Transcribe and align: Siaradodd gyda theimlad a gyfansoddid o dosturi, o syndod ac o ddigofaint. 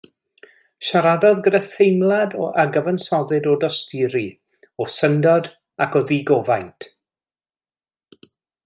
Siaradodd 0.87 1.41
gyda 1.47 1.59
theimlad 1.65 2.33
a 2.63 2.65
gyfansoddid 2.77 3.51
o 3.53 3.55
dosturi, 3.65 4.25
o 4.87 4.91
syndod 4.97 5.53
ac 5.87 6.01
o 6.01 6.05
ddigofaint. 6.09 6.91